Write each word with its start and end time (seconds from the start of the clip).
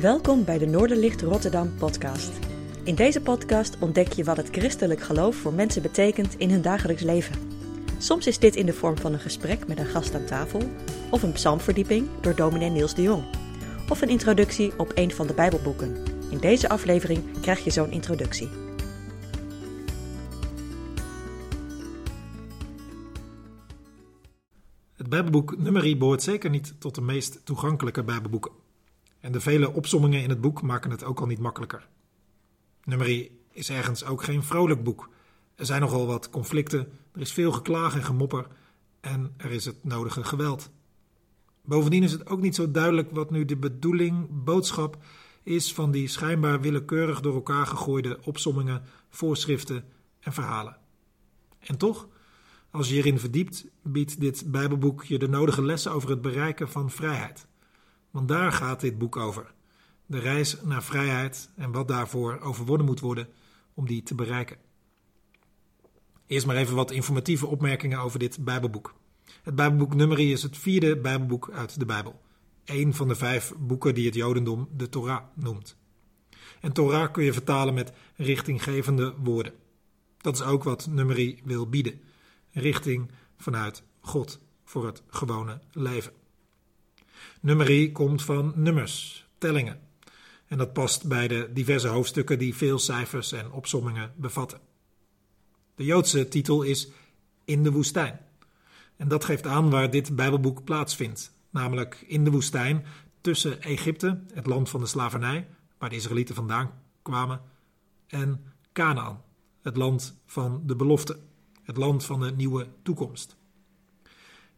Welkom 0.00 0.44
bij 0.44 0.58
de 0.58 0.66
Noorderlicht 0.66 1.22
Rotterdam 1.22 1.74
podcast. 1.74 2.32
In 2.84 2.94
deze 2.94 3.20
podcast 3.20 3.78
ontdek 3.78 4.12
je 4.12 4.24
wat 4.24 4.36
het 4.36 4.48
christelijk 4.50 5.00
geloof 5.00 5.36
voor 5.36 5.52
mensen 5.52 5.82
betekent 5.82 6.34
in 6.38 6.50
hun 6.50 6.62
dagelijks 6.62 7.02
leven. 7.02 7.34
Soms 7.98 8.26
is 8.26 8.38
dit 8.38 8.56
in 8.56 8.66
de 8.66 8.72
vorm 8.72 8.98
van 8.98 9.12
een 9.12 9.20
gesprek 9.20 9.66
met 9.66 9.78
een 9.78 9.86
gast 9.86 10.14
aan 10.14 10.24
tafel, 10.24 10.60
of 11.10 11.22
een 11.22 11.32
psalmverdieping 11.32 12.08
door 12.20 12.34
dominee 12.34 12.70
Niels 12.70 12.94
de 12.94 13.02
Jong, 13.02 13.24
of 13.88 14.02
een 14.02 14.08
introductie 14.08 14.78
op 14.78 14.92
een 14.94 15.10
van 15.10 15.26
de 15.26 15.34
Bijbelboeken. 15.34 15.96
In 16.30 16.38
deze 16.38 16.68
aflevering 16.68 17.40
krijg 17.40 17.64
je 17.64 17.70
zo'n 17.70 17.90
introductie. 17.90 18.48
Het 24.96 25.08
Bijbelboek 25.08 25.58
Numeri 25.58 25.96
behoort 25.96 26.22
zeker 26.22 26.50
niet 26.50 26.74
tot 26.78 26.94
de 26.94 27.00
meest 27.00 27.40
toegankelijke 27.44 28.04
Bijbelboeken. 28.04 28.63
En 29.24 29.32
de 29.32 29.40
vele 29.40 29.72
opsommingen 29.72 30.22
in 30.22 30.28
het 30.28 30.40
boek 30.40 30.62
maken 30.62 30.90
het 30.90 31.04
ook 31.04 31.20
al 31.20 31.26
niet 31.26 31.38
makkelijker. 31.38 31.88
Numeri 32.84 33.40
is 33.50 33.70
ergens 33.70 34.04
ook 34.04 34.22
geen 34.22 34.42
vrolijk 34.42 34.82
boek. 34.82 35.08
Er 35.54 35.66
zijn 35.66 35.80
nogal 35.80 36.06
wat 36.06 36.30
conflicten, 36.30 36.88
er 37.12 37.20
is 37.20 37.32
veel 37.32 37.52
geklaag 37.52 37.94
en 37.94 38.04
gemopper 38.04 38.46
en 39.00 39.34
er 39.36 39.50
is 39.50 39.64
het 39.64 39.84
nodige 39.84 40.24
geweld. 40.24 40.70
Bovendien 41.62 42.02
is 42.02 42.12
het 42.12 42.26
ook 42.26 42.40
niet 42.40 42.54
zo 42.54 42.70
duidelijk 42.70 43.10
wat 43.10 43.30
nu 43.30 43.44
de 43.44 43.56
bedoeling, 43.56 44.44
boodschap 44.44 44.96
is 45.42 45.74
van 45.74 45.90
die 45.90 46.08
schijnbaar 46.08 46.60
willekeurig 46.60 47.20
door 47.20 47.34
elkaar 47.34 47.66
gegooide 47.66 48.18
opsommingen, 48.24 48.82
voorschriften 49.10 49.84
en 50.20 50.32
verhalen. 50.32 50.76
En 51.58 51.76
toch, 51.76 52.08
als 52.70 52.88
je 52.88 52.94
hierin 52.94 53.18
verdiept, 53.18 53.66
biedt 53.82 54.20
dit 54.20 54.50
Bijbelboek 54.50 55.04
je 55.04 55.18
de 55.18 55.28
nodige 55.28 55.62
lessen 55.62 55.92
over 55.92 56.10
het 56.10 56.20
bereiken 56.20 56.68
van 56.68 56.90
vrijheid. 56.90 57.46
Want 58.14 58.28
daar 58.28 58.52
gaat 58.52 58.80
dit 58.80 58.98
boek 58.98 59.16
over. 59.16 59.52
De 60.06 60.18
reis 60.18 60.56
naar 60.62 60.82
vrijheid 60.82 61.50
en 61.56 61.72
wat 61.72 61.88
daarvoor 61.88 62.40
overwonnen 62.40 62.86
moet 62.86 63.00
worden 63.00 63.28
om 63.74 63.86
die 63.86 64.02
te 64.02 64.14
bereiken. 64.14 64.56
Eerst 66.26 66.46
maar 66.46 66.56
even 66.56 66.74
wat 66.74 66.90
informatieve 66.90 67.46
opmerkingen 67.46 67.98
over 67.98 68.18
dit 68.18 68.44
Bijbelboek. 68.44 68.94
Het 69.42 69.54
Bijbelboek 69.54 69.94
Numeri 69.94 70.32
is 70.32 70.42
het 70.42 70.58
vierde 70.58 70.96
Bijbelboek 70.96 71.50
uit 71.50 71.78
de 71.78 71.84
Bijbel. 71.84 72.20
Een 72.64 72.94
van 72.94 73.08
de 73.08 73.14
vijf 73.14 73.52
boeken 73.58 73.94
die 73.94 74.06
het 74.06 74.14
Jodendom 74.14 74.68
de 74.76 74.88
Torah 74.88 75.22
noemt. 75.34 75.76
En 76.60 76.72
Torah 76.72 77.12
kun 77.12 77.24
je 77.24 77.32
vertalen 77.32 77.74
met 77.74 77.92
richtinggevende 78.16 79.14
woorden. 79.18 79.52
Dat 80.16 80.34
is 80.34 80.42
ook 80.42 80.64
wat 80.64 80.86
Numeri 80.86 81.40
wil 81.44 81.68
bieden. 81.68 82.00
Richting 82.50 83.10
vanuit 83.36 83.82
God 84.00 84.40
voor 84.64 84.86
het 84.86 85.02
gewone 85.06 85.60
leven. 85.72 86.12
Nummerie 87.44 87.92
komt 87.92 88.22
van 88.22 88.52
nummers, 88.56 89.26
tellingen. 89.38 89.80
En 90.46 90.58
dat 90.58 90.72
past 90.72 91.08
bij 91.08 91.28
de 91.28 91.50
diverse 91.52 91.88
hoofdstukken 91.88 92.38
die 92.38 92.54
veel 92.54 92.78
cijfers 92.78 93.32
en 93.32 93.52
opsommingen 93.52 94.12
bevatten. 94.16 94.60
De 95.74 95.84
Joodse 95.84 96.28
titel 96.28 96.62
is 96.62 96.88
In 97.44 97.62
de 97.62 97.70
woestijn. 97.70 98.20
En 98.96 99.08
dat 99.08 99.24
geeft 99.24 99.46
aan 99.46 99.70
waar 99.70 99.90
dit 99.90 100.16
Bijbelboek 100.16 100.64
plaatsvindt, 100.64 101.32
namelijk 101.50 102.04
in 102.06 102.24
de 102.24 102.30
woestijn 102.30 102.84
tussen 103.20 103.62
Egypte, 103.62 104.22
het 104.34 104.46
land 104.46 104.68
van 104.68 104.80
de 104.80 104.86
slavernij, 104.86 105.46
waar 105.78 105.90
de 105.90 105.96
Israëlieten 105.96 106.34
vandaan 106.34 106.70
kwamen, 107.02 107.40
en 108.06 108.44
Canaan, 108.72 109.22
het 109.62 109.76
land 109.76 110.20
van 110.26 110.62
de 110.66 110.76
belofte, 110.76 111.18
het 111.62 111.76
land 111.76 112.04
van 112.04 112.20
de 112.20 112.32
nieuwe 112.32 112.68
toekomst. 112.82 113.36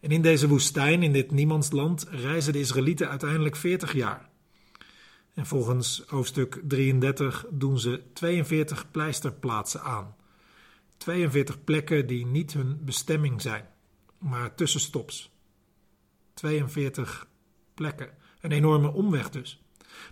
En 0.06 0.12
in 0.12 0.22
deze 0.22 0.48
woestijn, 0.48 1.02
in 1.02 1.12
dit 1.12 1.30
niemandsland, 1.30 2.06
reizen 2.10 2.52
de 2.52 2.58
Israëlieten 2.58 3.08
uiteindelijk 3.08 3.56
40 3.56 3.92
jaar. 3.92 4.28
En 5.34 5.46
volgens 5.46 6.04
hoofdstuk 6.06 6.60
33 6.64 7.46
doen 7.50 7.78
ze 7.78 8.02
42 8.12 8.90
pleisterplaatsen 8.90 9.82
aan. 9.82 10.14
42 10.96 11.64
plekken 11.64 12.06
die 12.06 12.26
niet 12.26 12.52
hun 12.52 12.78
bestemming 12.84 13.42
zijn, 13.42 13.64
maar 14.18 14.54
tussenstops. 14.54 15.30
42 16.34 17.28
plekken. 17.74 18.10
Een 18.40 18.52
enorme 18.52 18.92
omweg 18.92 19.30
dus. 19.30 19.62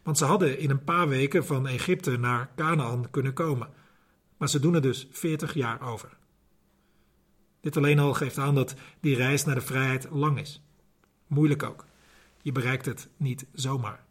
Want 0.02 0.18
ze 0.18 0.24
hadden 0.24 0.58
in 0.58 0.70
een 0.70 0.84
paar 0.84 1.08
weken 1.08 1.46
van 1.46 1.66
Egypte 1.66 2.16
naar 2.16 2.50
Canaan 2.56 3.10
kunnen 3.10 3.32
komen. 3.32 3.68
Maar 4.36 4.48
ze 4.48 4.60
doen 4.60 4.74
er 4.74 4.82
dus 4.82 5.08
40 5.10 5.54
jaar 5.54 5.80
over. 5.82 6.16
Dit 7.64 7.76
alleen 7.76 7.98
al 7.98 8.14
geeft 8.14 8.38
aan 8.38 8.54
dat 8.54 8.74
die 9.00 9.16
reis 9.16 9.44
naar 9.44 9.54
de 9.54 9.60
vrijheid 9.60 10.06
lang 10.10 10.40
is. 10.40 10.62
Moeilijk 11.26 11.62
ook. 11.62 11.84
Je 12.42 12.52
bereikt 12.52 12.86
het 12.86 13.08
niet 13.16 13.46
zomaar. 13.52 14.04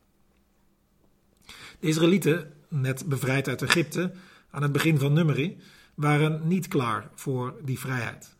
De 1.79 1.87
Israëlieten, 1.87 2.53
net 2.67 3.05
bevrijd 3.05 3.47
uit 3.47 3.61
Egypte, 3.61 4.11
aan 4.49 4.61
het 4.61 4.71
begin 4.71 4.97
van 4.97 5.13
Numeri, 5.13 5.57
waren 5.95 6.47
niet 6.47 6.67
klaar 6.67 7.09
voor 7.15 7.55
die 7.63 7.79
vrijheid. 7.79 8.35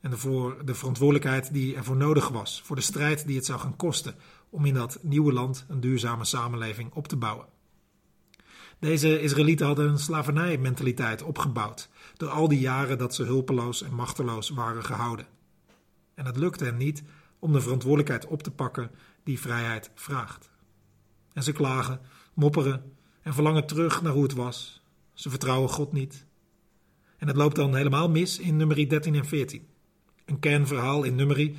En 0.00 0.18
voor 0.18 0.64
de 0.64 0.74
verantwoordelijkheid 0.74 1.52
die 1.52 1.76
ervoor 1.76 1.96
nodig 1.96 2.28
was, 2.28 2.62
voor 2.64 2.76
de 2.76 2.82
strijd 2.82 3.26
die 3.26 3.36
het 3.36 3.46
zou 3.46 3.60
gaan 3.60 3.76
kosten 3.76 4.14
om 4.50 4.64
in 4.64 4.74
dat 4.74 4.98
nieuwe 5.02 5.32
land 5.32 5.64
een 5.68 5.80
duurzame 5.80 6.24
samenleving 6.24 6.92
op 6.92 7.08
te 7.08 7.16
bouwen. 7.16 7.46
Deze 8.84 9.20
Israëlieten 9.20 9.66
hadden 9.66 9.88
een 9.88 9.98
slavernijmentaliteit 9.98 11.22
opgebouwd 11.22 11.88
door 12.16 12.28
al 12.28 12.48
die 12.48 12.58
jaren 12.58 12.98
dat 12.98 13.14
ze 13.14 13.22
hulpeloos 13.22 13.82
en 13.82 13.94
machteloos 13.94 14.48
waren 14.48 14.84
gehouden. 14.84 15.26
En 16.14 16.26
het 16.26 16.36
lukte 16.36 16.64
hen 16.64 16.76
niet 16.76 17.02
om 17.38 17.52
de 17.52 17.60
verantwoordelijkheid 17.60 18.26
op 18.26 18.42
te 18.42 18.50
pakken 18.50 18.90
die 19.22 19.40
vrijheid 19.40 19.90
vraagt. 19.94 20.50
En 21.32 21.42
ze 21.42 21.52
klagen, 21.52 22.00
mopperen 22.34 22.92
en 23.22 23.34
verlangen 23.34 23.66
terug 23.66 24.02
naar 24.02 24.12
hoe 24.12 24.22
het 24.22 24.34
was. 24.34 24.82
Ze 25.12 25.30
vertrouwen 25.30 25.70
God 25.70 25.92
niet. 25.92 26.26
En 27.18 27.26
het 27.26 27.36
loopt 27.36 27.56
dan 27.56 27.74
helemaal 27.74 28.10
mis 28.10 28.38
in 28.38 28.56
nummerie 28.56 28.86
13 28.86 29.14
en 29.14 29.26
14. 29.26 29.66
Een 30.24 30.38
kernverhaal 30.38 31.02
in 31.02 31.14
nummerie 31.14 31.56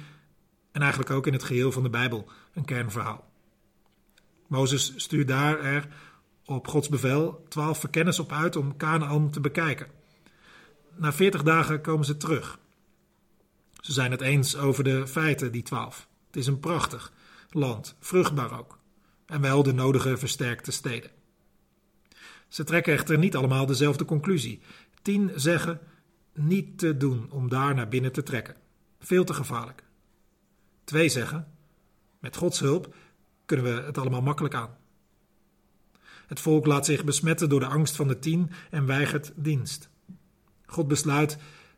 en 0.72 0.82
eigenlijk 0.82 1.12
ook 1.12 1.28
in 1.28 1.34
het 1.34 1.44
geheel 1.44 1.72
van 1.72 1.84
de 1.84 1.90
Bijbel 1.90 2.28
een 2.54 2.66
kernverhaal. 2.66 3.30
Mozes 4.48 4.94
stuurt 4.96 5.28
daar 5.28 5.60
er 5.60 5.88
op 6.46 6.68
Gods 6.68 6.90
bevel 6.90 7.46
twaalf 7.50 7.80
verkenners 7.80 8.20
op 8.20 8.32
uit 8.32 8.56
om 8.56 8.78
Canaan 8.78 9.30
te 9.30 9.40
bekijken. 9.40 9.88
Na 10.96 11.14
veertig 11.14 11.44
dagen 11.44 11.82
komen 11.82 12.06
ze 12.06 12.18
terug. 12.18 12.60
Ze 13.80 13.92
zijn 13.94 14.12
het 14.12 14.22
eens 14.22 14.58
over 14.58 14.84
de 14.84 15.08
feiten, 15.08 15.52
die 15.52 15.64
twaalf. 15.64 16.08
Het 16.28 16.36
is 16.36 16.48
een 16.48 16.60
prachtig 16.60 17.14
land, 17.50 17.96
vruchtbaar 18.00 18.60
ook. 18.60 18.80
En 19.26 19.42
wel 19.42 19.64
de 19.64 19.74
nodige 19.74 20.18
versterkte 20.18 20.72
steden. 20.72 21.12
Ze 22.48 22.64
trekken 22.64 22.94
echter 22.94 23.18
niet 23.18 23.36
allemaal 23.36 23.66
dezelfde 23.66 24.06
conclusie. 24.06 24.62
Tien 25.02 25.32
zeggen 25.36 25.80
niet 26.34 26.78
te 26.78 26.98
doen 26.98 27.32
om 27.32 27.50
daar 27.50 27.76
naar 27.76 27.88
binnen 27.88 28.12
te 28.12 28.24
trekken. 28.24 28.56
Veel 29.00 29.24
te 29.24 29.34
gevaarlijk. 29.34 29.84
Twee 30.84 31.10
zeggen, 31.10 31.48
met 32.20 32.36
Gods 32.36 32.60
hulp 32.60 32.96
kunnen 33.46 33.66
we 33.66 33.82
het 33.82 33.98
allemaal 33.98 34.22
makkelijk 34.22 34.54
aan. 34.54 34.78
Het 36.28 36.40
volk 36.40 36.66
laat 36.66 36.86
zich 36.86 37.04
besmetten 37.04 37.50
door 37.50 37.60
de 37.60 37.66
angst 37.66 37.96
van 37.96 38.08
de 38.08 38.20
tien 38.20 38.52
en 38.70 38.86
weigert 38.86 39.32
dienst. 39.36 39.90
God 40.66 40.88
besluit 40.88 41.38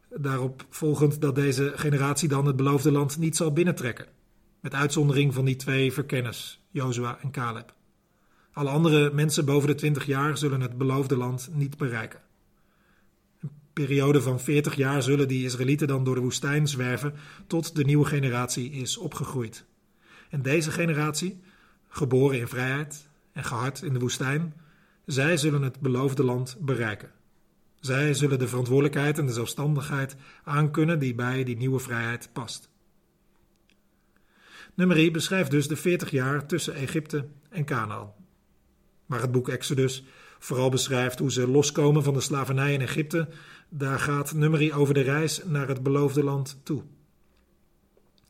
daarop 0.10 0.66
volgend 0.70 1.22
dat 1.22 1.36
deze 1.36 1.72
generatie 1.76 2.30
dan 2.30 2.46
het 2.46 2.56
beloofde 2.56 2.92
land 2.92 3.18
niet 3.18 3.36
zal 3.36 3.54
binnentrekken, 3.54 4.06
met 4.60 4.74
uitzondering 4.74 5.34
van 5.34 5.46
die 5.46 5.56
twee 5.56 5.94
verkenners, 5.94 6.62
Jozua 6.72 7.20
en 7.22 7.32
Caleb. 7.32 7.76
Alle 8.52 8.70
andere 8.70 9.12
mensen 9.14 9.46
boven 9.46 9.68
de 9.68 9.76
twintig 9.76 10.06
jaar 10.06 10.38
zullen 10.38 10.62
het 10.62 10.78
beloofde 10.78 11.18
land 11.18 11.50
niet 11.54 11.78
bereiken. 11.78 12.22
Een 13.42 13.50
periode 13.74 14.22
van 14.22 14.40
veertig 14.40 14.76
jaar 14.76 15.04
zullen 15.04 15.28
die 15.28 15.44
Israëlieten 15.44 15.88
dan 15.88 16.04
door 16.04 16.16
de 16.16 16.22
woestijn 16.22 16.68
zwerven 16.68 17.14
tot 17.48 17.76
de 17.76 17.84
nieuwe 17.84 18.06
generatie 18.06 18.72
is 18.72 18.98
opgegroeid. 18.98 19.66
En 20.30 20.42
deze 20.42 20.72
generatie, 20.72 21.40
geboren 21.88 22.40
in 22.40 22.48
vrijheid 22.48 23.07
en 23.38 23.44
gehard 23.44 23.82
in 23.82 23.94
de 23.94 24.00
woestijn, 24.00 24.54
zij 25.06 25.38
zullen 25.38 25.62
het 25.62 25.80
beloofde 25.80 26.24
land 26.24 26.58
bereiken. 26.60 27.12
Zij 27.80 28.14
zullen 28.14 28.40
de 28.40 28.48
verantwoordelijkheid 28.48 29.18
en 29.18 29.26
de 29.26 29.34
zelfstandigheid 29.34 30.16
aankunnen 30.44 31.00
die 31.00 31.16
bij 31.16 31.44
die 31.44 31.58
nieuwe 31.58 31.80
vrijheid 31.80 32.30
past. 32.34 32.70
Numeri 34.74 35.12
beschrijft 35.12 35.52
dus 35.52 35.68
de 35.68 35.76
40 35.76 36.12
jaar 36.12 36.46
tussen 36.46 36.74
Egypte 36.74 37.28
en 37.50 37.66
Canaan. 37.66 38.12
Waar 39.06 39.22
het 39.22 39.32
boek 39.32 39.50
Exodus 39.50 40.04
vooral 40.40 40.70
beschrijft 40.70 41.20
hoe 41.20 41.32
ze 41.32 41.48
loskomen 41.48 42.04
van 42.04 42.14
de 42.14 42.22
slavernij 42.22 42.74
in 42.74 42.82
Egypte, 42.82 43.28
daar 43.70 44.00
gaat 44.00 44.34
Numeri 44.34 44.74
over 44.74 44.94
de 44.94 45.02
reis 45.02 45.42
naar 45.46 45.68
het 45.68 45.84
beloofde 45.84 46.24
land 46.24 46.60
toe. 46.64 46.84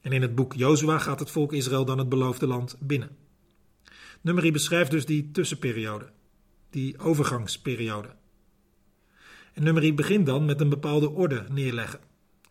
En 0.02 0.12
in 0.12 0.22
het 0.22 0.36
boek 0.36 0.54
Jozua 0.54 0.98
gaat 0.98 1.20
het 1.20 1.32
volk 1.32 1.54
Israël 1.54 1.86
dan 1.86 1.98
het 1.98 2.10
beloofde 2.10 2.48
land 2.48 2.76
binnen. 2.80 3.27
Numeri 4.28 4.52
beschrijft 4.52 4.92
dus 4.92 5.06
die 5.06 5.32
tussenperiode, 5.32 6.10
die 6.70 7.00
overgangsperiode. 7.00 8.10
En 9.54 9.64
nummerie 9.64 9.94
begint 9.94 10.26
dan 10.26 10.46
met 10.46 10.62
een 10.62 10.70
bepaalde 10.70 11.10
orde 11.10 11.46
neerleggen. 11.50 12.00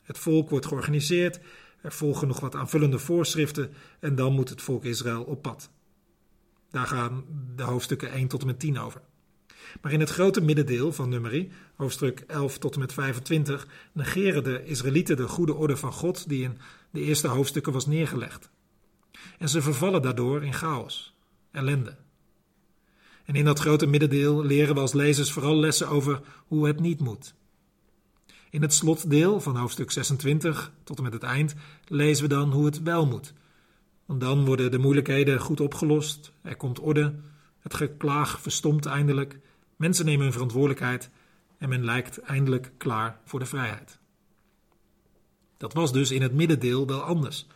Het 0.02 0.18
volk 0.18 0.50
wordt 0.50 0.66
georganiseerd, 0.66 1.40
er 1.80 1.92
volgen 1.92 2.28
nog 2.28 2.40
wat 2.40 2.54
aanvullende 2.54 2.98
voorschriften 2.98 3.72
en 4.00 4.14
dan 4.14 4.32
moet 4.32 4.48
het 4.48 4.62
volk 4.62 4.84
Israël 4.84 5.22
op 5.22 5.42
pad. 5.42 5.70
Daar 6.70 6.86
gaan 6.86 7.24
de 7.56 7.62
hoofdstukken 7.62 8.10
1 8.10 8.28
tot 8.28 8.40
en 8.40 8.46
met 8.46 8.60
10 8.60 8.78
over. 8.78 9.00
Maar 9.80 9.92
in 9.92 10.00
het 10.00 10.10
grote 10.10 10.40
middendeel 10.40 10.92
van 10.92 11.08
Numeri, 11.08 11.52
hoofdstuk 11.74 12.24
11 12.26 12.58
tot 12.58 12.74
en 12.74 12.80
met 12.80 12.92
25, 12.92 13.68
negeren 13.92 14.44
de 14.44 14.64
Israëlieten 14.64 15.16
de 15.16 15.28
goede 15.28 15.54
orde 15.54 15.76
van 15.76 15.92
God 15.92 16.28
die 16.28 16.42
in 16.42 16.58
de 16.90 17.00
eerste 17.00 17.28
hoofdstukken 17.28 17.72
was 17.72 17.86
neergelegd. 17.86 18.50
En 19.38 19.48
ze 19.48 19.62
vervallen 19.62 20.02
daardoor 20.02 20.44
in 20.44 20.54
chaos, 20.54 21.15
ellende. 21.56 21.96
En 23.24 23.34
in 23.34 23.44
dat 23.44 23.58
grote 23.58 23.86
middendeel 23.86 24.44
leren 24.44 24.74
we 24.74 24.80
als 24.80 24.92
lezers 24.92 25.32
vooral 25.32 25.56
lessen 25.56 25.88
over 25.88 26.20
hoe 26.46 26.66
het 26.66 26.80
niet 26.80 27.00
moet. 27.00 27.34
In 28.50 28.62
het 28.62 28.74
slotdeel 28.74 29.40
van 29.40 29.56
hoofdstuk 29.56 29.90
26 29.90 30.72
tot 30.84 30.96
en 30.96 31.02
met 31.02 31.12
het 31.12 31.22
eind 31.22 31.54
lezen 31.86 32.28
we 32.28 32.34
dan 32.34 32.52
hoe 32.52 32.64
het 32.64 32.82
wel 32.82 33.06
moet. 33.06 33.32
Want 34.06 34.20
dan 34.20 34.44
worden 34.44 34.70
de 34.70 34.78
moeilijkheden 34.78 35.40
goed 35.40 35.60
opgelost, 35.60 36.32
er 36.42 36.56
komt 36.56 36.80
orde, 36.80 37.14
het 37.58 37.74
geklaag 37.74 38.40
verstomt 38.40 38.86
eindelijk, 38.86 39.40
mensen 39.76 40.04
nemen 40.04 40.22
hun 40.22 40.32
verantwoordelijkheid 40.32 41.10
en 41.58 41.68
men 41.68 41.84
lijkt 41.84 42.20
eindelijk 42.20 42.72
klaar 42.76 43.20
voor 43.24 43.38
de 43.38 43.46
vrijheid. 43.46 43.98
Dat 45.56 45.72
was 45.72 45.92
dus 45.92 46.10
in 46.10 46.22
het 46.22 46.34
middendeel 46.34 46.86
wel 46.86 47.00
anders. 47.00 47.46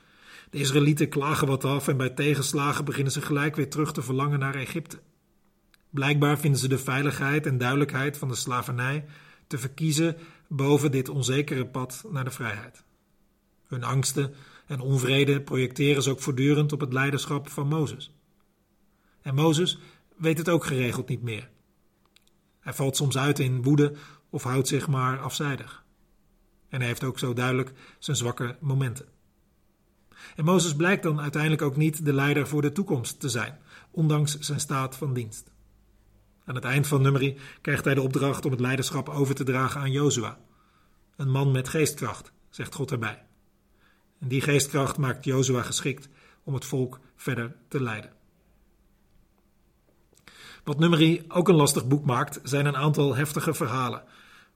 De 0.50 0.58
Israëlieten 0.58 1.08
klagen 1.08 1.47
wat 1.47 1.64
af 1.64 1.88
en 1.88 1.97
bij 1.97 2.11
tegenslagen 2.11 2.85
beginnen 2.85 3.12
ze 3.12 3.20
gelijk 3.20 3.56
weer 3.56 3.70
terug 3.70 3.93
te 3.93 4.02
verlangen 4.02 4.38
naar 4.38 4.55
Egypte. 4.55 4.99
Blijkbaar 5.91 6.38
vinden 6.38 6.61
ze 6.61 6.69
de 6.69 6.79
veiligheid 6.79 7.47
en 7.47 7.58
duidelijkheid 7.58 8.19
van 8.19 8.29
de 8.29 8.35
slavernij 8.35 9.05
te 9.47 9.58
verkiezen 9.58 10.17
boven 10.49 10.91
dit 10.91 11.08
onzekere 11.08 11.67
pad 11.67 12.05
naar 12.08 12.25
de 12.25 12.31
vrijheid. 12.31 12.85
Hun 13.67 13.85
angsten 13.85 14.35
en 14.67 14.81
onvrede 14.81 15.41
projecteren 15.41 16.02
ze 16.02 16.11
ook 16.11 16.20
voortdurend 16.20 16.73
op 16.73 16.81
het 16.81 16.93
leiderschap 16.93 17.49
van 17.49 17.69
Mozes. 17.69 18.14
En 19.23 19.35
Mozes 19.35 19.79
weet 20.17 20.38
het 20.38 20.49
ook 20.49 20.64
geregeld 20.64 21.08
niet 21.08 21.23
meer. 21.23 21.50
Hij 22.61 22.73
valt 22.73 22.97
soms 22.97 23.19
uit 23.19 23.38
in 23.38 23.62
woede 23.62 23.94
of 24.31 24.43
houdt 24.43 24.69
zich 24.69 24.88
maar 24.88 25.20
afzijdig. 25.20 25.85
En 26.69 26.79
hij 26.79 26.88
heeft 26.88 27.05
ook 27.05 27.19
zo 27.19 27.32
duidelijk 27.32 27.73
zijn 27.99 28.17
zwakke 28.17 28.56
momenten. 28.61 29.19
En 30.37 30.44
Mozes 30.44 30.75
blijkt 30.75 31.02
dan 31.02 31.20
uiteindelijk 31.20 31.62
ook 31.62 31.76
niet 31.76 32.05
de 32.05 32.12
leider 32.12 32.46
voor 32.46 32.62
de 32.62 32.72
toekomst 32.72 33.20
te 33.20 33.28
zijn, 33.28 33.58
ondanks 33.90 34.38
zijn 34.38 34.61
staat 34.61 34.96
van 34.96 35.14
dienst. 35.14 35.50
Aan 36.44 36.55
het 36.55 36.64
eind 36.64 36.87
van 36.87 37.02
Numeri 37.02 37.38
krijgt 37.61 37.84
hij 37.84 37.94
de 37.94 38.02
opdracht 38.02 38.44
om 38.44 38.50
het 38.50 38.61
leiderschap 38.61 39.08
over 39.08 39.34
te 39.34 39.44
dragen 39.44 39.81
aan 39.81 39.93
Jozua. 39.93 40.38
Een 41.17 41.31
man 41.31 41.50
met 41.50 41.69
geestkracht, 41.69 42.32
zegt 42.49 42.75
God 42.75 42.90
erbij. 42.90 43.22
En 44.19 44.28
die 44.28 44.40
geestkracht 44.40 44.96
maakt 44.96 45.25
Jozua 45.25 45.62
geschikt 45.62 46.08
om 46.44 46.55
het 46.55 46.64
volk 46.64 47.00
verder 47.16 47.56
te 47.69 47.82
leiden. 47.82 48.12
Wat 50.64 50.78
Numeri 50.78 51.25
ook 51.28 51.49
een 51.49 51.55
lastig 51.55 51.87
boek 51.87 52.05
maakt, 52.05 52.40
zijn 52.43 52.66
een 52.66 52.76
aantal 52.76 53.14
heftige 53.14 53.55
verhalen. 53.55 54.02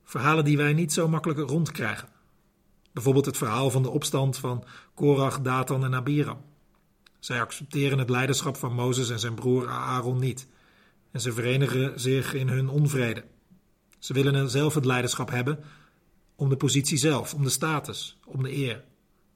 Verhalen 0.04 0.44
die 0.44 0.56
wij 0.56 0.72
niet 0.72 0.92
zo 0.92 1.08
makkelijk 1.08 1.50
rondkrijgen. 1.50 2.08
Bijvoorbeeld 2.94 3.26
het 3.26 3.36
verhaal 3.36 3.70
van 3.70 3.82
de 3.82 3.90
opstand 3.90 4.36
van 4.36 4.64
Korach, 4.94 5.40
Datan 5.40 5.84
en 5.84 5.94
Abiram. 5.94 6.40
Zij 7.18 7.40
accepteren 7.40 7.98
het 7.98 8.10
leiderschap 8.10 8.56
van 8.56 8.74
Mozes 8.74 9.10
en 9.10 9.18
zijn 9.18 9.34
broer 9.34 9.68
Aaron 9.68 10.18
niet. 10.18 10.48
En 11.10 11.20
ze 11.20 11.32
verenigen 11.32 12.00
zich 12.00 12.34
in 12.34 12.48
hun 12.48 12.68
onvrede. 12.68 13.24
Ze 13.98 14.12
willen 14.12 14.50
zelf 14.50 14.74
het 14.74 14.84
leiderschap 14.84 15.30
hebben 15.30 15.64
om 16.36 16.48
de 16.48 16.56
positie 16.56 16.98
zelf, 16.98 17.34
om 17.34 17.42
de 17.42 17.50
status, 17.50 18.18
om 18.24 18.42
de 18.42 18.56
eer. 18.56 18.84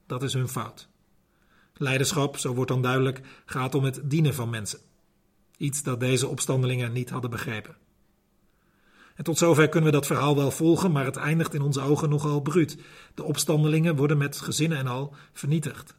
Dat 0.07 0.23
is 0.23 0.33
hun 0.33 0.49
fout. 0.49 0.89
Leiderschap, 1.75 2.37
zo 2.37 2.55
wordt 2.55 2.71
dan 2.71 2.83
duidelijk, 2.83 3.21
gaat 3.45 3.75
om 3.75 3.85
het 3.85 4.01
dienen 4.05 4.35
van 4.35 4.51
mensen. 4.51 4.79
Iets 5.57 5.83
dat 5.83 6.01
deze 6.01 6.29
opstandelingen 6.29 6.93
niet 6.93 7.11
hadden 7.11 7.31
begrepen. 7.31 7.77
En 9.19 9.25
tot 9.25 9.39
zover 9.39 9.69
kunnen 9.69 9.91
we 9.91 9.97
dat 9.97 10.07
verhaal 10.07 10.37
wel 10.37 10.51
volgen, 10.51 10.93
maar 10.93 11.05
het 11.05 11.17
eindigt 11.17 11.55
in 11.55 11.63
onze 11.63 11.81
ogen 11.81 12.09
nogal 12.09 12.41
bruut. 12.41 12.79
De 13.15 13.23
opstandelingen 13.23 13.97
worden 13.97 14.19
met 14.19 14.41
gezinnen 14.41 14.79
en 14.79 14.87
al 14.87 15.15
vernietigd. 15.33 15.95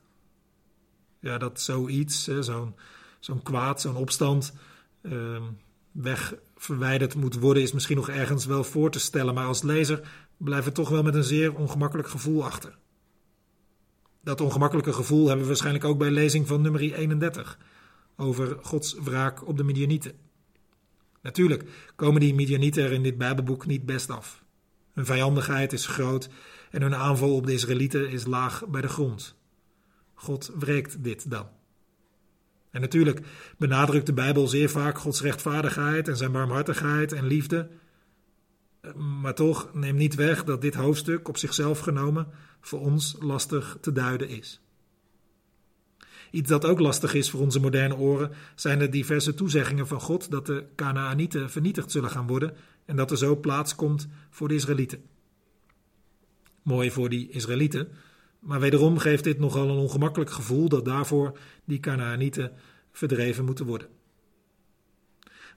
Ja, 1.19 1.38
dat 1.38 1.62
zoiets, 1.62 2.24
zo'n 2.39 2.75
zo'n 3.19 3.44
kwaad, 3.44 3.81
zo'n 3.81 3.95
opstand, 3.95 4.54
uh, 5.01 5.42
weg 5.92 6.36
verwijderd 6.57 7.16
moet 7.16 7.39
worden, 7.39 7.63
is 7.63 7.71
misschien 7.71 7.95
nog 7.95 8.10
ergens 8.10 8.45
wel 8.45 8.63
voor 8.63 8.92
te 8.92 9.00
stellen, 9.00 9.33
maar 9.33 9.45
als 9.45 9.62
lezer 9.62 10.01
blijft 10.38 10.66
het 10.66 10.75
toch 10.75 10.89
wel 10.89 11.04
met 11.04 11.16
een 11.16 11.24
zeer 11.24 11.56
ongemakkelijk 11.56 12.07
gevoel 12.07 12.44
achter. 12.45 12.77
Dat 14.24 14.42
ongemakkelijke 14.42 14.94
gevoel 14.94 15.25
hebben 15.25 15.42
we 15.42 15.48
waarschijnlijk 15.48 15.86
ook 15.86 15.98
bij 15.98 16.12
lezing 16.12 16.48
van 16.48 16.62
nummer 16.62 16.81
31 16.81 17.57
over 18.16 18.57
Gods 18.62 18.94
wraak 18.94 19.48
op 19.48 19.57
de 19.57 19.63
Midianieten. 19.63 20.28
Natuurlijk 21.21 21.92
komen 21.95 22.21
die 22.21 22.33
Midianieten 22.33 22.83
er 22.83 22.92
in 22.92 23.04
dit 23.04 23.18
Bijbelboek 23.18 23.66
niet 23.66 23.86
best 23.86 24.10
af. 24.10 24.44
Hun 24.94 25.06
vijandigheid 25.06 25.74
is 25.74 25.88
groot 25.88 26.30
en 26.71 26.81
hun 26.81 26.95
aanval 26.95 27.36
op 27.36 27.45
de 27.45 27.54
Israëlieten 27.54 28.10
is 28.10 28.25
laag 28.25 28.68
bij 28.68 28.81
de 28.81 28.88
grond. 28.88 29.36
God 30.13 30.51
wreekt 30.60 31.04
dit 31.04 31.30
dan. 31.30 31.48
En 32.71 32.81
natuurlijk 32.81 33.21
benadrukt 33.57 34.06
de 34.06 34.13
Bijbel 34.13 34.48
zeer 34.48 34.69
vaak 34.69 34.98
Gods 34.98 35.21
rechtvaardigheid 35.21 36.07
en 36.07 36.18
zijn 36.18 36.31
barmhartigheid 36.31 37.12
en 37.12 37.25
liefde. 37.25 37.69
Maar 38.95 39.36
toch 39.36 39.74
neem 39.74 39.95
niet 39.95 40.16
weg 40.16 40.44
dat 40.44 40.62
dit 40.62 40.75
hoofdstuk 40.75 41.27
op 41.27 41.38
zichzelf 41.38 41.80
genomen 41.80 42.27
voor 42.62 42.80
ons 42.80 43.16
lastig 43.19 43.77
te 43.81 43.92
duiden 43.92 44.30
is. 44.30 44.62
Iets 46.31 46.49
dat 46.49 46.65
ook 46.65 46.79
lastig 46.79 47.13
is 47.13 47.29
voor 47.29 47.39
onze 47.39 47.59
moderne 47.59 47.97
oren 47.97 48.31
zijn 48.55 48.79
de 48.79 48.89
diverse 48.89 49.33
toezeggingen 49.33 49.87
van 49.87 50.01
God 50.01 50.31
dat 50.31 50.45
de 50.45 50.65
Canaanieten 50.75 51.49
vernietigd 51.49 51.91
zullen 51.91 52.09
gaan 52.09 52.27
worden 52.27 52.55
en 52.85 52.95
dat 52.95 53.11
er 53.11 53.17
zo 53.17 53.35
plaats 53.35 53.75
komt 53.75 54.07
voor 54.29 54.47
de 54.47 54.53
Israëlieten. 54.53 55.03
Mooi 56.61 56.91
voor 56.91 57.09
die 57.09 57.29
Israëlieten, 57.29 57.87
maar 58.39 58.59
wederom 58.59 58.97
geeft 58.97 59.23
dit 59.23 59.39
nogal 59.39 59.69
een 59.69 59.77
ongemakkelijk 59.77 60.31
gevoel 60.31 60.69
dat 60.69 60.85
daarvoor 60.85 61.37
die 61.65 61.79
Canaanieten 61.79 62.51
verdreven 62.91 63.45
moeten 63.45 63.65
worden. 63.65 63.87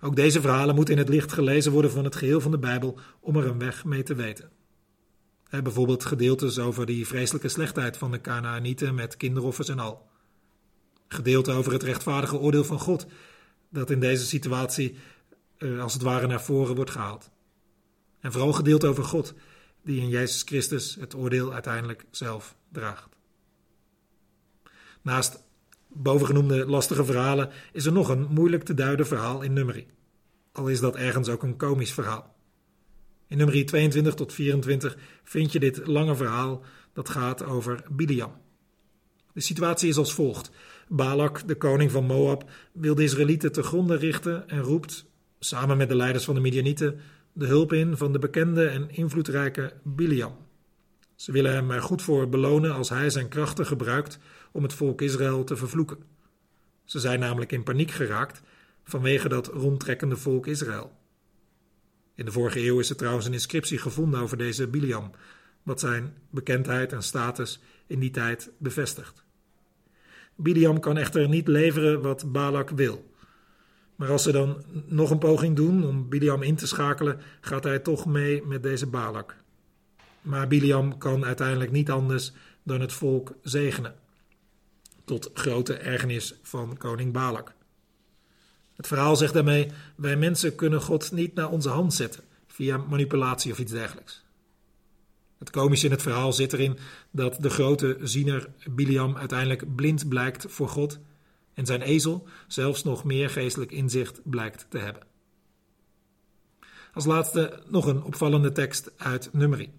Ook 0.01 0.17
deze 0.17 0.41
verhalen 0.41 0.75
moeten 0.75 0.95
in 0.95 1.01
het 1.01 1.09
licht 1.09 1.33
gelezen 1.33 1.73
worden 1.73 1.91
van 1.91 2.05
het 2.05 2.17
geheel 2.17 2.41
van 2.41 2.51
de 2.51 2.59
Bijbel 2.59 2.99
om 3.21 3.37
er 3.37 3.47
een 3.47 3.59
weg 3.59 3.85
mee 3.85 4.03
te 4.03 4.15
weten. 4.15 4.51
bijvoorbeeld 5.51 6.05
gedeeltes 6.05 6.59
over 6.59 6.87
die 6.87 7.07
vreselijke 7.07 7.49
slechtheid 7.49 7.97
van 7.97 8.11
de 8.11 8.21
Canaanieten 8.21 8.95
met 8.95 9.17
kinderoffers 9.17 9.69
en 9.69 9.79
al. 9.79 10.11
Gedeelte 11.13 11.53
over 11.53 11.73
het 11.73 11.83
rechtvaardige 11.83 12.39
oordeel 12.39 12.65
van 12.65 12.79
God, 12.79 13.07
dat 13.69 13.91
in 13.91 14.01
deze 14.01 14.27
situatie 14.27 14.97
eh, 15.59 15.81
als 15.83 15.93
het 15.93 16.03
ware 16.03 16.27
naar 16.27 16.43
voren 16.43 16.75
wordt 16.75 16.91
gehaald. 16.91 17.31
En 18.21 18.33
vooral 18.33 18.53
gedeelte 18.53 18.87
over 18.87 19.05
God, 19.05 19.35
die 19.83 20.01
in 20.01 20.09
Jezus 20.09 20.43
Christus 20.43 20.97
het 21.01 21.15
oordeel 21.15 21.53
uiteindelijk 21.53 22.05
zelf 22.11 22.57
draagt. 22.69 23.09
Naast 25.03 25.45
bovengenoemde 25.89 26.67
lastige 26.67 27.05
verhalen 27.05 27.51
is 27.73 27.87
er 27.87 27.93
nog 27.93 28.09
een 28.09 28.27
moeilijk 28.31 28.63
te 28.63 28.75
duiden 28.75 29.07
verhaal 29.07 29.43
in 29.43 29.53
Numeri. 29.53 29.87
Al 30.53 30.69
is 30.69 30.81
dat 30.81 30.97
ergens 30.97 31.29
ook 31.29 31.43
een 31.43 31.57
komisch 31.57 31.93
verhaal. 31.93 32.35
In 33.27 33.37
Numeri 33.37 33.65
22 33.65 34.15
tot 34.15 34.33
24 34.33 34.97
vind 35.25 35.53
je 35.53 35.61
dit 35.61 35.87
lange 35.87 36.17
verhaal 36.17 36.63
dat 36.93 37.09
gaat 37.09 37.45
over 37.45 37.85
Biliam. 37.91 38.33
De 39.33 39.41
situatie 39.41 39.89
is 39.89 39.97
als 39.97 40.15
volgt. 40.15 40.51
Balak, 40.89 41.49
de 41.49 41.55
koning 41.55 41.91
van 41.91 42.05
Moab, 42.05 42.51
wil 42.73 42.95
de 42.95 43.03
Israëlieten 43.03 43.53
te 43.53 43.63
gronden 43.63 43.99
richten 43.99 44.49
en 44.49 44.61
roept, 44.61 45.05
samen 45.39 45.77
met 45.77 45.89
de 45.89 45.97
leiders 45.97 46.25
van 46.25 46.35
de 46.35 46.41
Midianieten, 46.41 47.01
de 47.33 47.47
hulp 47.47 47.73
in 47.73 47.97
van 47.97 48.13
de 48.13 48.19
bekende 48.19 48.67
en 48.67 48.91
invloedrijke 48.91 49.73
Biliam. 49.83 50.37
Ze 51.15 51.33
willen 51.33 51.53
hem 51.53 51.71
er 51.71 51.83
goed 51.83 52.03
voor 52.03 52.29
belonen 52.29 52.75
als 52.75 52.89
hij 52.89 53.11
zijn 53.11 53.29
krachten 53.29 53.67
gebruikt 53.67 54.19
om 54.53 54.63
het 54.63 54.73
volk 54.73 55.01
Israël 55.01 55.45
te 55.45 55.57
vervloeken. 55.57 55.99
Ze 56.85 57.01
zijn 57.01 57.21
namelijk 57.21 57.53
in 57.53 57.63
paniek 57.63 57.91
geraakt 57.91 58.43
vanwege 58.85 59.29
dat 59.29 59.47
rondtrekkende 59.47 60.17
volk 60.17 60.47
Israël. 60.47 60.93
In 62.15 62.25
de 62.25 62.33
vorige 62.33 62.67
eeuw 62.67 62.79
is 62.79 62.91
er 62.91 62.97
trouwens 62.97 63.27
een 63.27 63.33
inscriptie 63.33 63.79
gevonden 63.79 64.21
over 64.21 64.37
deze 64.37 64.69
Biliam, 64.69 65.11
wat 65.63 65.81
zijn 65.81 66.15
bekendheid 66.31 66.93
en 66.93 67.03
status 67.03 67.61
in 67.87 68.01
die 68.01 68.11
tijd 68.11 68.51
bevestigt. 68.59 69.25
Biliam 70.43 70.81
kan 70.81 70.99
echter 70.99 71.29
niet 71.29 71.49
leveren 71.49 72.03
wat 72.03 72.33
Balak 72.33 72.71
wil. 72.71 73.11
Maar 73.97 74.11
als 74.11 74.23
ze 74.23 74.33
dan 74.33 74.65
nog 74.87 75.11
een 75.11 75.19
poging 75.19 75.57
doen 75.57 75.85
om 75.85 76.09
Biliam 76.09 76.43
in 76.43 76.57
te 76.57 76.67
schakelen, 76.67 77.21
gaat 77.41 77.65
hij 77.65 77.79
toch 77.79 78.07
mee 78.07 78.47
met 78.47 78.63
deze 78.63 78.87
Balak. 78.87 79.37
Maar 80.23 80.49
Biliam 80.49 80.99
kan 80.99 81.25
uiteindelijk 81.25 81.71
niet 81.71 81.91
anders 81.91 82.33
dan 82.63 82.81
het 82.81 82.93
volk 82.93 83.35
zegenen. 83.43 83.95
Tot 85.05 85.31
grote 85.35 85.75
ergernis 85.75 86.35
van 86.43 86.77
koning 86.77 87.13
Balak. 87.13 87.55
Het 88.77 88.87
verhaal 88.87 89.17
zegt 89.17 89.35
daarmee: 89.35 89.71
wij 89.97 90.17
mensen 90.17 90.55
kunnen 90.55 90.81
God 90.81 91.13
niet 91.13 91.35
naar 91.35 91.51
onze 91.51 91.69
hand 91.69 91.95
zetten 91.95 92.23
via 92.47 92.77
manipulatie 92.77 93.53
of 93.53 93.59
iets 93.59 93.73
dergelijks. 93.73 94.25
Het 95.43 95.51
komische 95.51 95.87
in 95.87 95.93
het 95.93 96.03
verhaal 96.03 96.33
zit 96.33 96.53
erin 96.53 96.79
dat 97.11 97.37
de 97.41 97.51
grote 97.51 97.99
ziener 98.03 98.49
Biliam 98.71 99.17
uiteindelijk 99.17 99.75
blind 99.75 100.09
blijkt 100.09 100.47
voor 100.49 100.69
God 100.69 100.99
En 101.55 101.67
zijn 101.67 101.83
ezel 101.83 102.27
zelfs 102.47 102.85
nog 102.85 103.05
meer 103.05 103.31
geestelijk 103.31 103.73
inzicht 103.73 104.21
blijkt 104.25 104.67
te 104.69 104.79
hebben. 104.79 105.03
Als 106.93 107.05
laatste 107.05 107.63
nog 107.69 107.87
een 107.87 108.03
opvallende 108.03 108.53
tekst 108.53 108.93
uit 108.97 109.29
Numeri. 109.33 109.73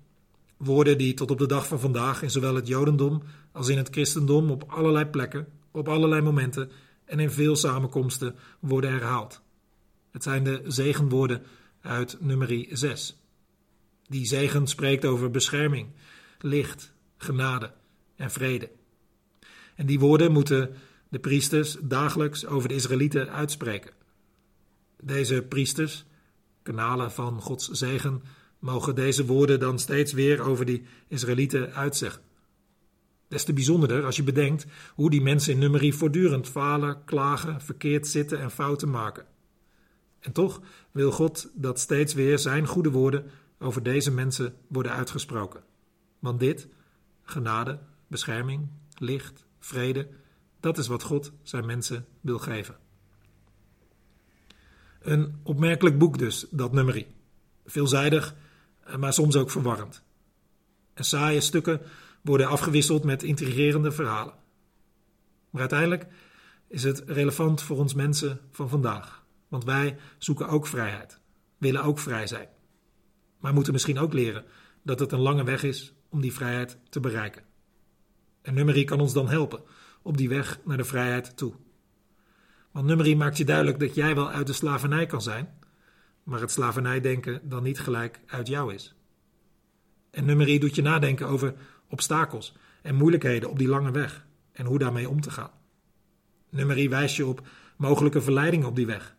Woorden 0.58 0.98
die 0.98 1.14
tot 1.14 1.32
op 1.32 1.38
de 1.38 1.48
dag 1.48 1.68
van 1.68 1.80
vandaag 1.80 2.22
in 2.22 2.32
zowel 2.32 2.56
het 2.56 2.68
Jodendom 2.68 3.24
als 3.52 3.68
in 3.68 3.78
het 3.78 3.90
christendom 3.90 4.52
op 4.52 4.64
allerlei 4.68 5.06
plekken, 5.06 5.48
op 5.72 5.90
allerlei 5.90 6.22
momenten 6.22 6.72
en 7.06 7.20
in 7.20 7.32
veel 7.32 7.56
samenkomsten 7.56 8.36
worden 8.60 8.92
herhaald. 8.92 9.42
Het 10.12 10.24
zijn 10.24 10.44
de 10.44 10.62
zegenwoorden 10.66 11.44
uit 11.82 12.18
Numeri 12.20 12.68
6. 12.72 13.23
Die 14.14 14.26
zegen 14.26 14.68
spreekt 14.68 15.06
over 15.06 15.32
bescherming, 15.32 15.88
licht, 16.40 16.94
genade 17.18 17.72
en 18.16 18.32
vrede. 18.32 18.70
En 19.76 19.86
die 19.86 20.00
woorden 20.00 20.32
moeten 20.32 20.76
de 21.10 21.20
priesters 21.20 21.78
dagelijks 21.82 22.46
over 22.46 22.70
de 22.70 22.76
Israëlieten 22.76 23.32
uitspreken. 23.32 23.92
Deze 25.02 25.42
priesters, 25.42 26.06
kanalen 26.64 27.12
van 27.12 27.42
Gods 27.42 27.70
zegen, 27.70 28.24
mogen 28.60 28.96
deze 28.96 29.26
woorden 29.26 29.60
dan 29.60 29.80
steeds 29.80 30.14
weer 30.14 30.42
over 30.42 30.66
die 30.66 30.84
Israëlieten 31.08 31.74
uitzeggen. 31.74 32.22
Des 33.28 33.44
te 33.44 33.54
bijzonderder 33.54 34.06
als 34.06 34.16
je 34.16 34.24
bedenkt 34.24 34.66
hoe 34.96 35.10
die 35.10 35.22
mensen 35.22 35.54
in 35.54 35.60
nummerie 35.60 35.94
voortdurend 35.94 36.48
falen, 36.48 37.04
klagen, 37.06 37.62
verkeerd 37.62 38.08
zitten 38.08 38.40
en 38.40 38.52
fouten 38.52 38.90
maken. 38.90 39.26
En 40.20 40.32
toch 40.32 40.62
wil 40.92 41.12
God 41.12 41.52
dat 41.54 41.80
steeds 41.80 42.14
weer 42.14 42.40
zijn 42.40 42.68
goede 42.68 42.92
woorden 42.92 43.32
over 43.64 43.84
deze 43.84 44.12
mensen 44.12 44.56
worden 44.68 44.92
uitgesproken. 44.92 45.64
Want 46.20 46.40
dit, 46.40 46.68
genade, 47.24 47.80
bescherming, 48.08 48.68
licht, 48.98 49.46
vrede, 49.60 50.08
dat 50.60 50.78
is 50.78 50.88
wat 50.88 51.04
God 51.04 51.32
zijn 51.42 51.66
mensen 51.66 52.06
wil 52.22 52.40
geven. 52.40 52.76
Een 55.02 55.40
opmerkelijk 55.44 55.98
boek 55.98 56.18
dus, 56.18 56.46
dat 56.50 56.72
nummerie. 56.72 57.08
Veelzijdig, 57.66 58.36
maar 58.98 59.14
soms 59.14 59.36
ook 59.36 59.52
verwarrend. 59.52 60.04
En 60.94 61.04
saaie 61.04 61.42
stukken 61.42 61.82
worden 62.22 62.48
afgewisseld 62.48 63.04
met 63.04 63.24
intrigerende 63.24 63.92
verhalen. 63.92 64.34
Maar 65.50 65.62
uiteindelijk 65.62 66.08
is 66.68 66.84
het 66.84 67.04
relevant 67.06 67.62
voor 67.62 67.78
ons 67.78 67.94
mensen 67.94 68.40
van 68.52 68.70
vandaag. 68.70 69.24
Want 69.48 69.64
wij 69.64 69.98
zoeken 70.18 70.48
ook 70.48 70.68
vrijheid, 70.68 71.20
willen 71.58 71.84
ook 71.84 72.00
vrij 72.00 72.28
zijn. 72.28 72.48
Maar 73.44 73.54
moeten 73.54 73.74
misschien 73.74 74.00
ook 74.00 74.14
leren 74.14 74.46
dat 74.84 75.00
het 75.00 75.12
een 75.12 75.20
lange 75.20 75.44
weg 75.44 75.64
is 75.64 75.94
om 76.10 76.22
die 76.22 76.34
vrijheid 76.34 76.78
te 76.90 77.00
bereiken. 77.00 77.44
En 78.42 78.54
nummerie 78.54 78.84
kan 78.84 79.00
ons 79.00 79.14
dan 79.14 79.30
helpen 79.30 79.62
op 80.02 80.18
die 80.18 80.30
weg 80.30 80.60
naar 80.66 80.78
de 80.78 80.84
vrijheid 80.84 81.38
toe. 81.38 81.54
Want 82.72 82.86
nummerie 82.86 83.16
maakt 83.16 83.38
je 83.38 83.46
duidelijk 83.46 83.80
dat 83.80 83.96
jij 83.96 84.16
wel 84.16 84.30
uit 84.30 84.48
de 84.48 84.54
slavernij 84.54 85.06
kan 85.06 85.22
zijn, 85.22 85.54
maar 86.24 86.40
het 86.40 86.52
slavernijdenken 86.52 87.50
dan 87.50 87.64
niet 87.64 87.80
gelijk 87.80 88.20
uit 88.26 88.48
jou 88.48 88.74
is. 88.74 88.96
En 90.12 90.26
nummerie 90.26 90.60
doet 90.60 90.76
je 90.76 90.82
nadenken 90.82 91.28
over 91.28 91.54
obstakels 91.90 92.56
en 92.82 92.96
moeilijkheden 92.96 93.50
op 93.50 93.58
die 93.58 93.68
lange 93.68 93.92
weg 93.92 94.26
en 94.52 94.66
hoe 94.66 94.80
daarmee 94.80 95.10
om 95.10 95.22
te 95.22 95.32
gaan. 95.32 95.52
Nummerie 96.50 96.90
wijst 96.90 97.16
je 97.16 97.26
op 97.26 97.48
mogelijke 97.78 98.22
verleidingen 98.22 98.68
op 98.68 98.76
die 98.76 98.86
weg. 98.86 99.16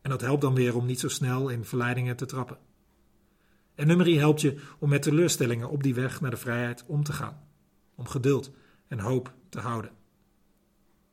En 0.00 0.10
dat 0.10 0.20
helpt 0.20 0.42
dan 0.42 0.54
weer 0.54 0.76
om 0.76 0.86
niet 0.86 1.00
zo 1.00 1.08
snel 1.08 1.48
in 1.48 1.64
verleidingen 1.64 2.16
te 2.16 2.26
trappen. 2.26 2.58
En 3.82 3.88
nummerie 3.88 4.18
helpt 4.18 4.40
je 4.40 4.56
om 4.78 4.88
met 4.88 5.02
teleurstellingen 5.02 5.70
op 5.70 5.82
die 5.82 5.94
weg 5.94 6.20
naar 6.20 6.30
de 6.30 6.36
vrijheid 6.36 6.84
om 6.86 7.02
te 7.02 7.12
gaan. 7.12 7.40
Om 7.94 8.06
geduld 8.06 8.50
en 8.88 8.98
hoop 8.98 9.34
te 9.48 9.60
houden. 9.60 9.90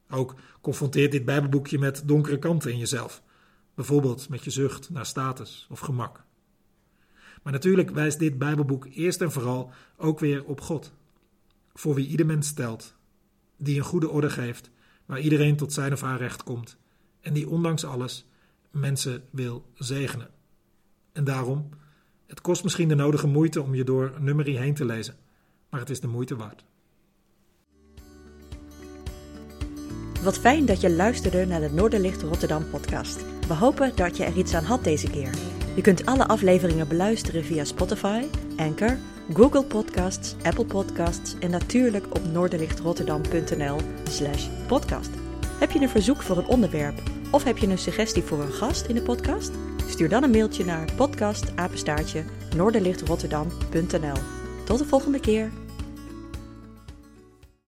Ook 0.09 0.35
confronteert 0.61 1.11
dit 1.11 1.25
Bijbelboekje 1.25 1.79
met 1.79 2.01
donkere 2.05 2.39
kanten 2.39 2.71
in 2.71 2.77
jezelf. 2.77 3.23
Bijvoorbeeld 3.75 4.29
met 4.29 4.43
je 4.43 4.49
zucht 4.49 4.89
naar 4.89 5.05
status 5.05 5.67
of 5.69 5.79
gemak. 5.79 6.23
Maar 7.43 7.53
natuurlijk 7.53 7.89
wijst 7.89 8.19
dit 8.19 8.38
Bijbelboek 8.38 8.85
eerst 8.85 9.21
en 9.21 9.31
vooral 9.31 9.71
ook 9.97 10.19
weer 10.19 10.45
op 10.45 10.61
God. 10.61 10.93
Voor 11.73 11.95
wie 11.95 12.07
ieder 12.07 12.25
mens 12.25 12.47
stelt, 12.47 12.95
die 13.57 13.77
een 13.77 13.83
goede 13.83 14.09
orde 14.09 14.29
geeft, 14.29 14.71
waar 15.05 15.19
iedereen 15.19 15.55
tot 15.55 15.73
zijn 15.73 15.93
of 15.93 16.01
haar 16.01 16.17
recht 16.17 16.43
komt 16.43 16.77
en 17.21 17.33
die 17.33 17.49
ondanks 17.49 17.85
alles 17.85 18.27
mensen 18.71 19.23
wil 19.29 19.65
zegenen. 19.73 20.29
En 21.11 21.23
daarom, 21.23 21.69
het 22.29 22.41
kost 22.41 22.63
misschien 22.63 22.88
de 22.88 22.95
nodige 22.95 23.27
moeite 23.27 23.62
om 23.62 23.75
je 23.75 23.83
door 23.83 24.13
nummerie 24.19 24.57
heen 24.57 24.74
te 24.74 24.86
lezen, 24.86 25.15
maar 25.69 25.79
het 25.79 25.89
is 25.89 26.00
de 26.00 26.07
moeite 26.07 26.36
waard. 26.36 26.63
Wat 30.24 30.39
fijn 30.39 30.65
dat 30.65 30.81
je 30.81 30.89
luisterde 30.89 31.45
naar 31.45 31.59
de 31.59 31.71
Noorderlicht 31.71 32.21
Rotterdam 32.21 32.69
podcast. 32.69 33.25
We 33.48 33.53
hopen 33.53 33.95
dat 33.95 34.17
je 34.17 34.24
er 34.24 34.38
iets 34.38 34.53
aan 34.53 34.63
had 34.63 34.83
deze 34.83 35.09
keer. 35.09 35.29
Je 35.75 35.81
kunt 35.81 36.05
alle 36.05 36.27
afleveringen 36.27 36.88
beluisteren 36.88 37.43
via 37.43 37.63
Spotify, 37.63 38.24
Anchor, 38.57 38.98
Google 39.33 39.63
Podcasts, 39.63 40.36
Apple 40.43 40.65
Podcasts 40.65 41.36
en 41.39 41.50
natuurlijk 41.50 42.05
op 42.05 42.21
noorderlichtrotterdam.nl/slash 42.31 44.48
podcast. 44.67 45.09
Heb 45.59 45.71
je 45.71 45.79
een 45.79 45.89
verzoek 45.89 46.21
voor 46.21 46.38
een 46.38 46.48
onderwerp 46.48 47.01
of 47.31 47.43
heb 47.43 47.57
je 47.57 47.67
een 47.67 47.77
suggestie 47.77 48.24
voor 48.24 48.41
een 48.41 48.51
gast 48.51 48.86
in 48.86 48.95
de 48.95 49.01
podcast? 49.01 49.51
Stuur 49.88 50.09
dan 50.09 50.24
een 50.24 50.31
mailtje 50.31 50.65
naar 50.65 50.93
podcastapenstaartje 50.95 52.24
noorderlichtrotterdam.nl. 52.55 54.17
Tot 54.65 54.77
de 54.77 54.86
volgende 54.86 55.19
keer. 55.19 55.51